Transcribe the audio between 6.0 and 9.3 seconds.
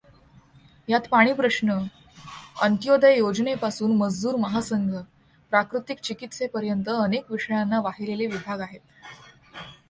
चिकित्सेपर्यंत अनेक विषयांना वाहिलेले विभाग आहेत.